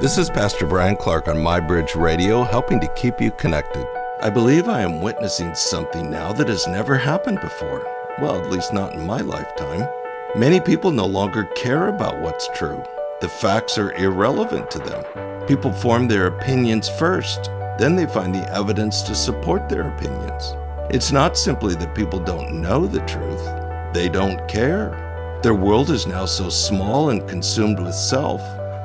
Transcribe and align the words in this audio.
This 0.00 0.16
is 0.16 0.30
Pastor 0.30 0.66
Bryan 0.66 0.96
Clark 0.96 1.28
on 1.28 1.42
My 1.42 1.60
Bridge 1.60 1.94
Radio, 1.94 2.42
helping 2.42 2.80
to 2.80 2.88
keep 2.94 3.20
you 3.20 3.30
connected. 3.32 3.86
I 4.22 4.30
believe 4.30 4.66
I 4.66 4.80
am 4.80 5.02
witnessing 5.02 5.54
something 5.54 6.10
now 6.10 6.32
that 6.32 6.48
has 6.48 6.66
never 6.66 6.96
happened 6.96 7.38
before. 7.42 7.86
Well, 8.18 8.42
at 8.42 8.50
least 8.50 8.72
not 8.72 8.94
in 8.94 9.06
my 9.06 9.20
lifetime. 9.20 9.86
Many 10.34 10.58
people 10.58 10.90
no 10.90 11.04
longer 11.04 11.44
care 11.54 11.88
about 11.88 12.18
what's 12.18 12.48
true. 12.54 12.82
The 13.20 13.28
facts 13.28 13.76
are 13.76 13.92
irrelevant 13.92 14.70
to 14.70 14.78
them. 14.78 15.46
People 15.46 15.70
form 15.70 16.08
their 16.08 16.28
opinions 16.28 16.88
first, 16.88 17.50
then 17.76 17.94
they 17.94 18.06
find 18.06 18.34
the 18.34 18.50
evidence 18.54 19.02
to 19.02 19.14
support 19.14 19.68
their 19.68 19.88
opinions. 19.88 20.56
It's 20.88 21.12
not 21.12 21.36
simply 21.36 21.74
that 21.74 21.94
people 21.94 22.20
don't 22.20 22.62
know 22.62 22.86
the 22.86 23.00
truth, 23.00 23.44
they 23.92 24.08
don't 24.08 24.48
care. 24.48 25.40
Their 25.42 25.54
world 25.54 25.90
is 25.90 26.06
now 26.06 26.24
so 26.24 26.48
small 26.48 27.10
and 27.10 27.28
consumed 27.28 27.78
with 27.78 27.94
self 27.94 28.40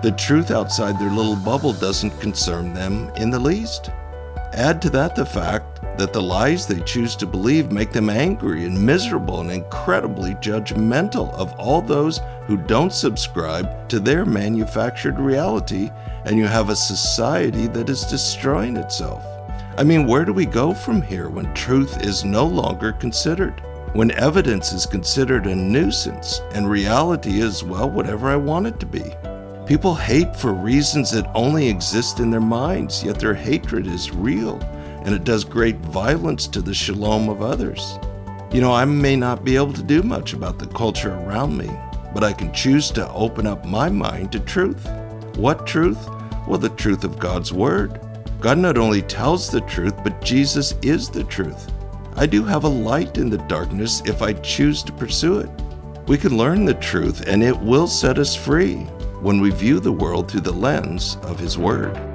the 0.06 0.12
truth 0.12 0.52
outside 0.52 1.00
their 1.00 1.10
little 1.10 1.36
bubble 1.36 1.74
doesn't 1.74 2.22
concern 2.22 2.76
them 2.76 3.10
in 3.16 3.32
the 3.32 3.40
least. 3.40 3.90
Add 4.54 4.80
to 4.84 4.92
that 4.92 5.16
the 5.16 5.26
fact 5.26 5.82
that 5.98 6.14
the 6.14 6.22
lies 6.22 6.68
they 6.68 6.80
choose 6.82 7.16
to 7.16 7.26
believe 7.26 7.72
make 7.72 7.92
them 7.92 8.12
angry 8.12 8.66
and 8.66 8.86
miserable 8.86 9.42
and 9.42 9.50
incredibly 9.50 10.36
judgmental 10.36 11.34
of 11.34 11.52
all 11.54 11.82
those 11.82 12.20
who 12.46 12.56
don't 12.56 12.94
subscribe 12.94 13.90
to 13.90 14.00
their 14.00 14.26
manufactured 14.26 15.18
reality, 15.18 15.90
and 16.26 16.38
you 16.38 16.46
have 16.46 16.70
a 16.70 16.76
society 16.76 17.66
that 17.66 17.90
is 17.90 18.06
destroying 18.06 18.78
itself. 18.78 19.26
I 19.76 19.84
mean, 19.84 20.06
where 20.06 20.24
do 20.24 20.34
we 20.34 20.46
go 20.46 20.76
from 20.76 21.02
here 21.02 21.30
when 21.30 21.52
truth 21.56 22.04
is 22.04 22.24
no 22.24 22.46
longer 22.46 22.94
considered? 22.94 23.60
When 23.94 24.12
evidence 24.12 24.72
is 24.72 24.86
considered 24.86 25.48
a 25.48 25.56
nuisance 25.56 26.42
and 26.54 26.70
reality 26.70 27.42
is, 27.42 27.64
well, 27.64 27.90
whatever 27.90 28.30
I 28.30 28.36
want 28.36 28.68
it 28.68 28.80
to 28.82 28.86
be? 28.86 29.16
People 29.66 29.96
hate 29.96 30.36
for 30.36 30.54
reasons 30.54 31.10
that 31.10 31.32
only 31.34 31.68
exist 31.68 32.20
in 32.20 32.30
their 32.30 32.40
minds, 32.40 33.04
yet 33.04 33.18
their 33.20 33.34
hatred 33.34 33.88
is 33.88 34.12
real 34.12 34.60
and 35.04 35.16
it 35.16 35.24
does 35.24 35.44
great 35.44 35.78
violence 35.78 36.46
to 36.48 36.62
the 36.62 36.74
shalom 36.74 37.30
of 37.30 37.42
others. 37.42 37.98
You 38.52 38.62
know, 38.62 38.72
I 38.72 38.86
may 38.86 39.16
not 39.16 39.44
be 39.44 39.56
able 39.56 39.74
to 39.74 39.82
do 39.82 40.04
much 40.04 40.34
about 40.34 40.60
the 40.60 40.68
culture 40.68 41.16
around 41.16 41.58
me, 41.58 41.68
but 42.14 42.24
I 42.24 42.32
can 42.32 42.54
choose 42.54 42.92
to 42.92 43.12
open 43.12 43.48
up 43.48 43.66
my 43.66 43.90
mind 43.90 44.32
to 44.34 44.40
truth. 44.40 44.88
What 45.36 45.66
truth? 45.66 46.10
Well, 46.48 46.60
the 46.60 46.70
truth 46.70 47.04
of 47.04 47.18
God's 47.18 47.52
Word. 47.52 48.00
God 48.40 48.60
not 48.60 48.78
only 48.78 49.02
tells 49.02 49.50
the 49.50 49.62
truth, 49.62 49.96
but 50.04 50.22
Jesus 50.22 50.76
is 50.84 51.10
the 51.10 51.24
truth. 51.24 51.72
I 52.16 52.28
do 52.28 52.44
have 52.44 52.66
a 52.66 52.70
light 52.70 53.18
in 53.18 53.32
the 53.32 53.40
darkness 53.40 54.04
if 54.06 54.22
I 54.22 54.34
choose 54.34 54.84
to 54.84 54.92
pursue 54.92 55.40
it. 55.40 55.50
We 56.08 56.20
can 56.20 56.38
learn 56.38 56.66
the 56.66 56.76
truth 56.76 57.28
and 57.28 57.42
it 57.42 57.58
will 57.58 57.88
set 57.88 58.20
us 58.20 58.36
free 58.36 58.86
when 59.26 59.42
we 59.42 59.50
view 59.50 59.80
the 59.80 59.92
world 59.92 60.30
through 60.30 60.40
the 60.40 60.54
lens 60.54 61.18
of 61.24 61.40
His 61.40 61.58
Word. 61.58 62.15